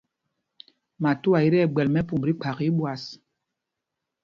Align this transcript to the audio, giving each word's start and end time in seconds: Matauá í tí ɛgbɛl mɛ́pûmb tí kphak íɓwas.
Matauá 1.01 1.39
í 1.45 1.49
tí 1.53 1.57
ɛgbɛl 1.65 1.87
mɛ́pûmb 1.91 2.23
tí 2.27 2.33
kphak 2.39 2.59
íɓwas. 2.69 3.03